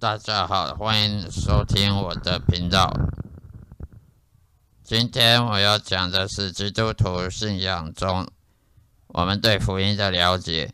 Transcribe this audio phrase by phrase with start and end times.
[0.00, 2.88] 大家好，欢迎收听我的频道。
[4.84, 8.30] 今天我要讲的是基督徒信仰中
[9.08, 10.72] 我们对福音的了解。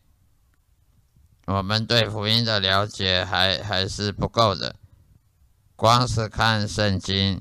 [1.46, 4.76] 我们对福音的了解还还是不够的，
[5.74, 7.40] 光是看圣经，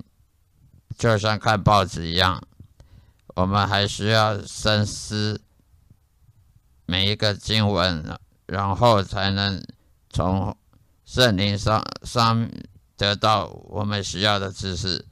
[0.97, 2.41] 就像看报纸一样，
[3.35, 5.41] 我们还需要深思
[6.85, 9.61] 每一个经文，然后才能
[10.09, 10.55] 从
[11.05, 12.49] 圣灵上上
[12.95, 15.05] 得到我们需要的知识。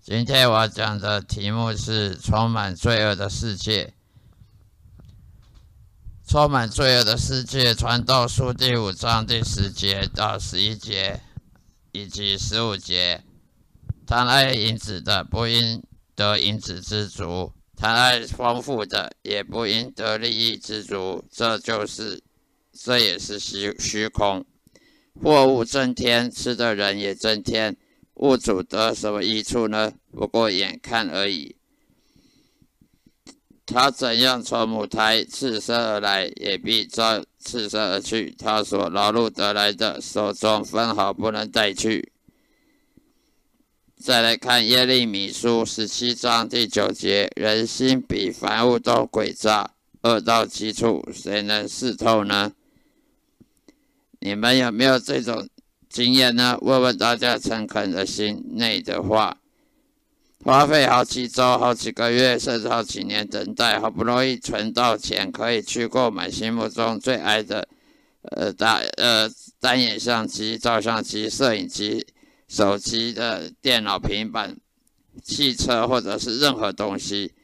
[0.00, 3.94] 今天我讲的题目是充满罪恶的世界。
[6.26, 11.20] 充满罪恶的世界，传道书第五章第十节到十一节，
[11.90, 13.24] 以及十五节。
[14.06, 15.82] 贪爱银子的，不应
[16.14, 21.24] 得银子之足；贪爱丰富的，也不应得利益之足。
[21.32, 22.22] 这就是，
[22.72, 24.46] 这也是虚虚空。
[25.22, 27.76] 货物增添，吃的人也增添。
[28.16, 29.92] 物主得什么益处呢？
[30.12, 31.56] 不过眼看而已。
[33.64, 38.34] 他怎样从母胎赤身而来，也必照赤身而去。
[38.36, 42.12] 他所劳碌得来的，手中分毫不能带去。
[43.96, 52.52] 再来看耶利米书十七章第九节：人心比凡物都诡诈，恶到极处，谁能识透呢？
[54.20, 55.48] 你们有没有这种？
[55.90, 56.56] 经验呢？
[56.62, 59.36] 问问大家诚恳的心内的话，
[60.44, 67.66] 花费好几周、好几个月，甚至好几年等待，好不容易存到钱，可以去购买心目中最爱的，
[68.22, 72.06] 呃，大呃单眼相机、照相机、摄影机、
[72.46, 74.56] 手机的电脑、平板、
[75.24, 77.34] 汽车，或者是任何东西、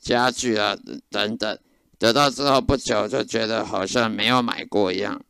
[0.00, 0.76] 家具啊
[1.08, 1.56] 等等，
[2.00, 5.22] 得到之后不久就觉得好像没有买过一样。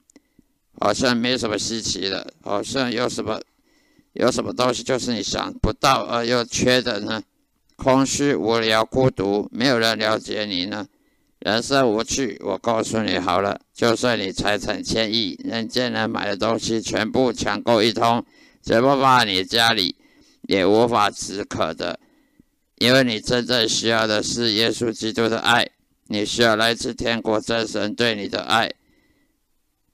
[0.83, 3.41] 好像没什么稀奇的，好像有什么
[4.15, 7.23] 有什么东西就是你想不到而又缺的呢？
[7.77, 10.85] 空虚、无聊、孤独，没有人了解你呢。
[11.39, 18.25] 人生无趣，我告诉你好了，就算你财产千亿，人间能买的东西全部抢购一通，
[18.61, 19.95] 全部放在你家里，
[20.49, 22.01] 也无法止渴的，
[22.79, 25.65] 因为你真正需要的是耶稣基督的爱，
[26.09, 28.69] 你需要来自天国真神对你的爱。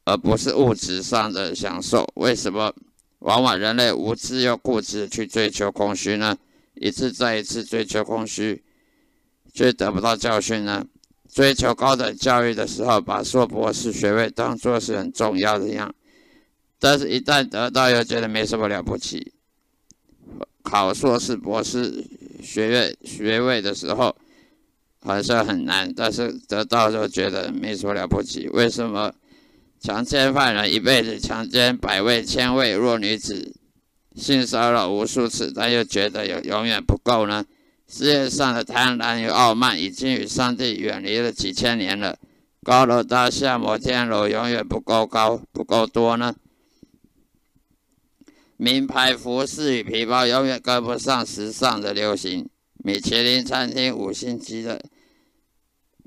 [0.09, 2.09] 而不是物质上的享受。
[2.15, 2.75] 为什么
[3.19, 6.35] 往往人类无知又固执去追求空虚呢？
[6.77, 8.63] 一次再一次追求空虚，
[9.53, 10.87] 却得不到教训呢？
[11.29, 15.95] 追求高等教育的时候，把硕博士学位当作是很重要的样，
[16.79, 19.35] 但是一旦得到又觉得没什么了不起。
[20.63, 22.03] 考硕士、博士
[22.43, 24.17] 学位学位的时候，
[25.03, 28.49] 好像很难，但是得到就觉得没什么了不起。
[28.49, 29.13] 为什么？
[29.81, 33.55] 强奸犯人一辈子强奸百位、千位弱女子，
[34.16, 37.44] 性骚扰无数次，但又觉得有永远不够呢？
[37.87, 42.19] 世界上的贪婪与傲慢已经与上帝远离了几千年了。
[42.62, 46.34] 高楼大厦、摩天楼永远不够高、不够多呢？
[48.56, 52.49] 名牌服饰与皮包永远跟不上时尚的流行。
[52.84, 54.81] 米其林餐厅五星级的。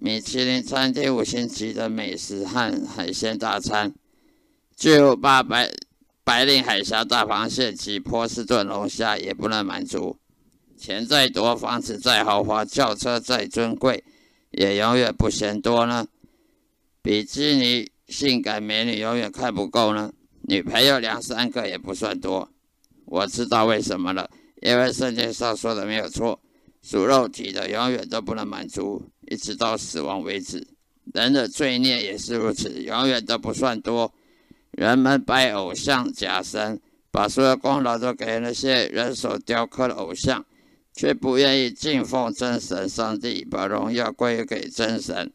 [0.04, 3.94] 米其林餐厅五星级的美食和海鲜大餐，
[4.76, 5.72] 巨无霸白
[6.24, 10.18] 白令海峡大螃蟹及波士顿龙虾也不能满足。
[10.76, 14.04] 钱再多，房子再豪华，轿车再尊贵，
[14.50, 16.08] 也永远不嫌多呢。
[17.04, 20.12] 比基尼性感美女永远看不够呢。
[20.48, 22.50] 女朋友两三个也不算多。
[23.06, 24.28] 我知道为什么了，
[24.64, 26.42] 因为圣经上说的没有错，
[26.82, 29.11] 属肉体的永远都不能满足。
[29.28, 30.66] 一直到死亡为止，
[31.14, 34.12] 人的罪孽也是如此，永远都不算多。
[34.72, 36.80] 人们拜偶像、假神，
[37.12, 40.46] 把所有功劳都给那些人手雕刻的偶像，
[40.94, 45.32] 却不愿意敬奉真神上帝，把荣耀归于给真神。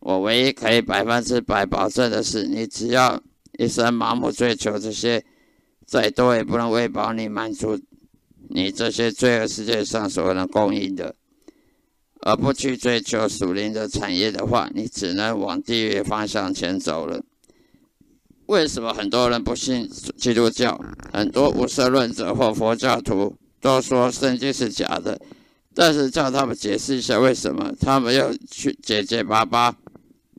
[0.00, 3.20] 我唯一可以百分之百保证的是，你只要
[3.58, 5.24] 一生盲目追求这些，
[5.86, 7.80] 再多也不能喂饱你，满足
[8.48, 11.14] 你这些罪恶世界上所能供应的。
[12.20, 17.22] 而不去追求属灵的产业的话，你只能往地狱方向前走了。
[18.46, 20.80] 为什么很多人不信基督教？
[21.12, 25.20] 很多无神论者或佛教徒都说圣经是假的，
[25.74, 29.76] 但是叫他们解释一下为什么，他们又去结结巴巴。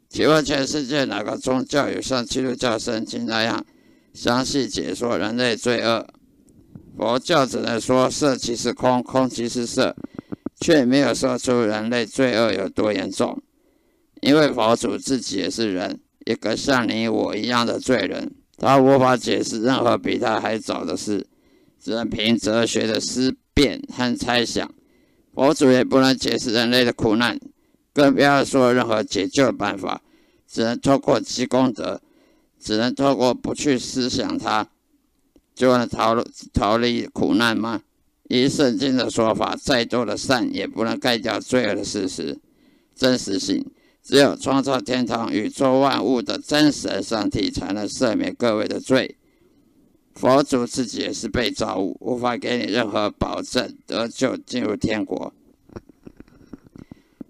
[0.10, 3.64] 请问全世界哪个宗教有像基督教圣经那样
[4.14, 6.08] 详细解说人类罪恶？
[6.98, 9.96] 佛教只能说色即是空，空即是色。
[10.60, 13.42] 却没有说出人类罪恶有多严重，
[14.22, 18.32] 因为佛祖自己也是人，一个像你我一样的罪人。
[18.58, 21.26] 他无法解释任何比他还早的事，
[21.80, 24.70] 只能凭哲学的思辨和猜想。
[25.34, 27.40] 佛祖也不能解释人类的苦难，
[27.94, 30.02] 更不要说任何解救的办法，
[30.46, 32.02] 只能透过积功德，
[32.60, 34.68] 只能透过不去思想它，
[35.56, 36.22] 就能逃
[36.54, 37.82] 逃离苦难吗？
[38.30, 42.40] 以圣经的说法，再多的善也不能盖掉罪恶的事实、
[42.96, 43.66] 真实性。
[44.02, 49.18] 只有创造天堂、宇宙万物的真神上帝，才能赦免各位的罪。
[50.16, 55.34] 佛祖自己也是被造物，无法给你任何保证得救进入天国。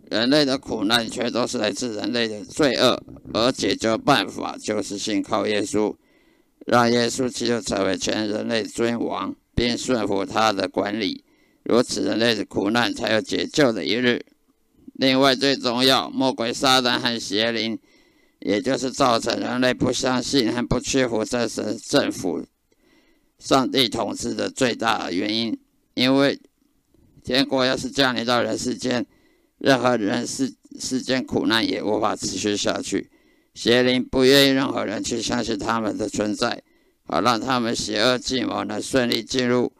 [0.10, 3.01] 人类的苦难全都是来自人类的罪恶，
[3.34, 5.96] 而解决办法就是信靠耶稣，
[6.66, 11.25] 让耶稣基督成为全人类尊王，并顺服他的管理。
[11.63, 14.25] 如此，人类的苦难才有解救的一日。
[14.94, 17.77] 另外，最重要，魔鬼撒旦和邪灵，
[18.39, 22.45] 也就是造成人类不相信和不屈服这神政府、
[23.38, 25.59] 上帝统治的最大原因。
[25.94, 26.39] 因为
[27.21, 29.05] 天国要是降临到人世间，
[29.57, 33.12] 任何人世世间苦难也无法持续下去。
[33.53, 36.63] 邪灵不愿意任何人去相信他们的存在，
[37.09, 39.73] 好让他们邪恶计谋呢顺利进入。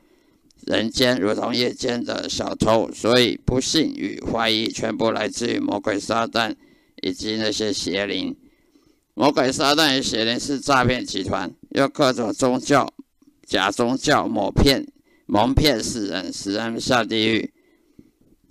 [0.67, 6.53] 人间如同夜间的小偷，所以不幸与怀疑全部来自于魔鬼撒旦
[7.01, 8.35] 以及那些邪灵。
[9.13, 12.91] 魔鬼撒旦与邪灵是诈骗集团，用各种宗教、
[13.47, 14.85] 假宗教蒙骗、
[15.27, 17.53] 蒙骗世人，使人下地狱。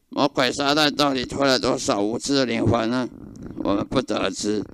[0.08, 3.06] 魔鬼撒旦到底拖了多少无知的灵魂呢？
[3.58, 4.64] 我们不得而知。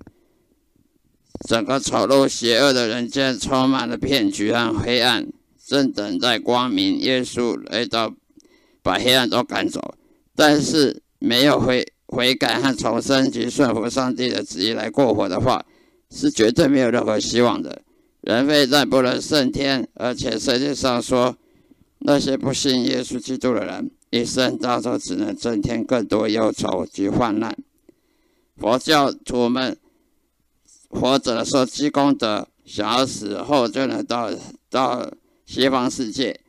[1.47, 5.27] 整个丑陋邪恶的人间充满了骗局和黑暗。
[5.67, 8.15] 正等待光明，耶稣来到，
[8.83, 9.95] 把黑暗都赶走。
[10.35, 15.65] 但是没有悔悔改和重生及顺服上帝的旨意来过活的话，
[16.11, 17.81] 是绝对没有任何希望的。
[18.21, 21.37] 人非但不能胜天，而且圣经上说，
[22.01, 27.57] 那些不信耶稣基督的人，一生到头只能增添更多忧愁及患难。
[28.59, 29.77] 佛教徒们
[30.95, 34.31] 活着的时候积功德，想要死后就能到
[34.71, 35.13] 到。
[35.47, 36.41] 西方世界，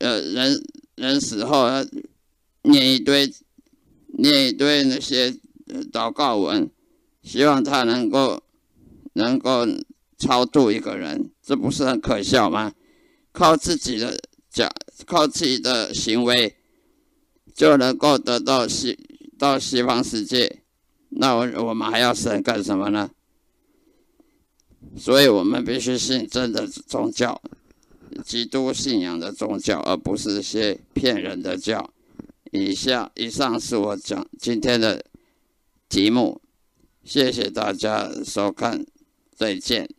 [0.00, 0.62] 呃，人
[0.96, 1.82] 人死后要
[2.60, 3.32] 念一堆，
[4.18, 5.34] 念一堆那些
[5.90, 6.70] 祷告文，
[7.22, 8.42] 希望他能够
[9.14, 9.66] 能够
[10.18, 12.74] 超度一个人，这不是很可笑吗？
[13.32, 14.20] 靠自己的
[14.50, 14.70] 假，
[15.06, 16.54] 靠自己的行为
[17.54, 18.98] 就能够得到西
[19.38, 20.64] 到西方世界，
[21.08, 23.10] 那我我们还要神干什么呢？
[24.96, 27.40] 所以我们必须信真的宗教。
[28.24, 31.90] 基督信仰的宗教，而不是些骗人的教。
[32.50, 35.04] 以下以上是我讲今天的
[35.88, 36.40] 题目，
[37.04, 38.86] 谢谢大家收看，
[39.34, 39.95] 再见。